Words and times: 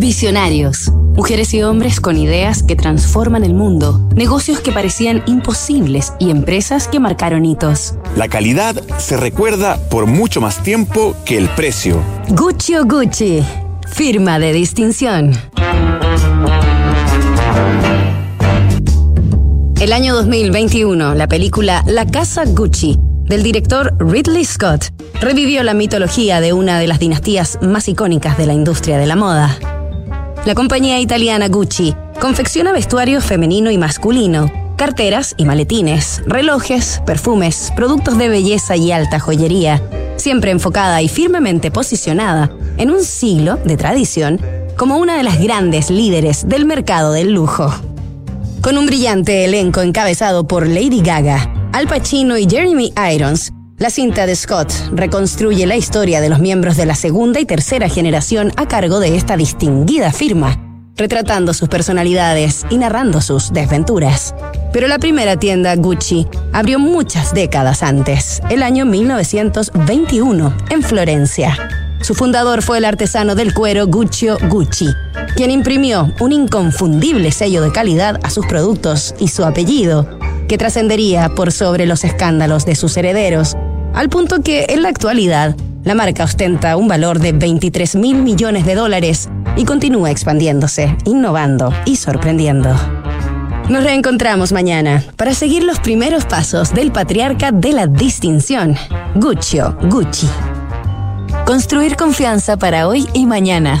Visionarios. 0.00 0.90
Mujeres 1.14 1.52
y 1.52 1.62
hombres 1.62 2.00
con 2.00 2.16
ideas 2.16 2.62
que 2.62 2.74
transforman 2.74 3.44
el 3.44 3.52
mundo, 3.52 4.08
negocios 4.16 4.60
que 4.60 4.72
parecían 4.72 5.22
imposibles 5.26 6.14
y 6.18 6.30
empresas 6.30 6.88
que 6.88 6.98
marcaron 6.98 7.44
hitos. 7.44 7.96
La 8.16 8.26
calidad 8.26 8.82
se 8.96 9.18
recuerda 9.18 9.76
por 9.90 10.06
mucho 10.06 10.40
más 10.40 10.62
tiempo 10.62 11.14
que 11.26 11.36
el 11.36 11.50
precio. 11.50 12.02
Gucci 12.30 12.76
o 12.76 12.86
Gucci, 12.86 13.42
firma 13.92 14.38
de 14.38 14.54
distinción. 14.54 15.32
El 19.80 19.92
año 19.92 20.14
2021, 20.14 21.14
la 21.14 21.28
película 21.28 21.84
La 21.86 22.06
Casa 22.06 22.44
Gucci, 22.46 22.96
del 23.26 23.42
director 23.42 23.94
Ridley 23.98 24.46
Scott, 24.46 24.94
revivió 25.20 25.62
la 25.62 25.74
mitología 25.74 26.40
de 26.40 26.54
una 26.54 26.78
de 26.78 26.86
las 26.86 27.00
dinastías 27.00 27.58
más 27.60 27.86
icónicas 27.86 28.38
de 28.38 28.46
la 28.46 28.54
industria 28.54 28.96
de 28.96 29.06
la 29.06 29.16
moda. 29.16 29.58
La 30.46 30.54
compañía 30.54 30.98
italiana 30.98 31.48
Gucci 31.48 31.94
confecciona 32.18 32.72
vestuario 32.72 33.20
femenino 33.20 33.70
y 33.70 33.76
masculino, 33.76 34.50
carteras 34.76 35.34
y 35.36 35.44
maletines, 35.44 36.22
relojes, 36.26 37.02
perfumes, 37.04 37.70
productos 37.76 38.16
de 38.16 38.30
belleza 38.30 38.74
y 38.74 38.90
alta 38.90 39.20
joyería, 39.20 39.82
siempre 40.16 40.50
enfocada 40.50 41.02
y 41.02 41.08
firmemente 41.08 41.70
posicionada 41.70 42.50
en 42.78 42.90
un 42.90 43.04
siglo 43.04 43.56
de 43.56 43.76
tradición 43.76 44.40
como 44.78 44.96
una 44.96 45.18
de 45.18 45.24
las 45.24 45.38
grandes 45.38 45.90
líderes 45.90 46.48
del 46.48 46.64
mercado 46.64 47.12
del 47.12 47.32
lujo. 47.32 47.70
Con 48.62 48.78
un 48.78 48.86
brillante 48.86 49.44
elenco 49.44 49.82
encabezado 49.82 50.48
por 50.48 50.66
Lady 50.66 51.02
Gaga, 51.02 51.52
Al 51.72 51.86
Pacino 51.86 52.38
y 52.38 52.48
Jeremy 52.48 52.94
Irons, 53.14 53.52
la 53.80 53.88
cinta 53.88 54.26
de 54.26 54.36
Scott 54.36 54.70
reconstruye 54.92 55.66
la 55.66 55.74
historia 55.74 56.20
de 56.20 56.28
los 56.28 56.38
miembros 56.38 56.76
de 56.76 56.84
la 56.84 56.94
segunda 56.94 57.40
y 57.40 57.46
tercera 57.46 57.88
generación 57.88 58.52
a 58.56 58.68
cargo 58.68 59.00
de 59.00 59.16
esta 59.16 59.38
distinguida 59.38 60.12
firma, 60.12 60.60
retratando 60.98 61.54
sus 61.54 61.70
personalidades 61.70 62.66
y 62.68 62.76
narrando 62.76 63.22
sus 63.22 63.54
desventuras. 63.54 64.34
Pero 64.74 64.86
la 64.86 64.98
primera 64.98 65.38
tienda 65.38 65.74
Gucci 65.76 66.26
abrió 66.52 66.78
muchas 66.78 67.32
décadas 67.32 67.82
antes, 67.82 68.42
el 68.50 68.62
año 68.62 68.84
1921, 68.84 70.54
en 70.68 70.82
Florencia. 70.82 71.56
Su 72.02 72.14
fundador 72.14 72.60
fue 72.60 72.76
el 72.78 72.84
artesano 72.84 73.34
del 73.34 73.54
cuero 73.54 73.86
Guccio 73.86 74.36
Gucci, 74.50 74.88
quien 75.36 75.50
imprimió 75.50 76.12
un 76.20 76.32
inconfundible 76.32 77.32
sello 77.32 77.62
de 77.62 77.72
calidad 77.72 78.20
a 78.22 78.28
sus 78.28 78.44
productos 78.44 79.14
y 79.18 79.28
su 79.28 79.42
apellido, 79.42 80.06
que 80.48 80.58
trascendería 80.58 81.30
por 81.30 81.50
sobre 81.50 81.86
los 81.86 82.04
escándalos 82.04 82.66
de 82.66 82.74
sus 82.74 82.94
herederos 82.98 83.56
al 83.94 84.08
punto 84.08 84.42
que 84.42 84.66
en 84.68 84.82
la 84.82 84.88
actualidad 84.88 85.56
la 85.84 85.94
marca 85.94 86.24
ostenta 86.24 86.76
un 86.76 86.88
valor 86.88 87.18
de 87.18 87.32
23 87.32 87.96
mil 87.96 88.22
millones 88.22 88.66
de 88.66 88.74
dólares 88.74 89.28
y 89.56 89.64
continúa 89.64 90.10
expandiéndose, 90.10 90.96
innovando 91.04 91.72
y 91.84 91.96
sorprendiendo. 91.96 92.74
Nos 93.68 93.84
reencontramos 93.84 94.52
mañana 94.52 95.04
para 95.16 95.32
seguir 95.32 95.62
los 95.62 95.78
primeros 95.78 96.24
pasos 96.24 96.74
del 96.74 96.92
patriarca 96.92 97.52
de 97.52 97.72
la 97.72 97.86
distinción, 97.86 98.76
Guccio 99.14 99.76
Gucci. 99.82 100.28
Construir 101.46 101.96
confianza 101.96 102.56
para 102.56 102.88
hoy 102.88 103.06
y 103.12 103.26
mañana. 103.26 103.80